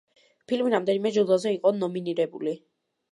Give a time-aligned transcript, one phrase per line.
[0.51, 2.55] ფილმი რამდენიმე ჯილდოზე იყო ნომინირებული.